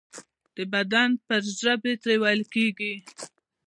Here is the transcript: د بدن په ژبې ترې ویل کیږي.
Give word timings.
د 0.55 0.57
بدن 0.73 1.09
په 1.25 1.35
ژبې 1.61 1.93
ترې 2.01 2.15
ویل 2.21 2.43
کیږي. 2.53 2.93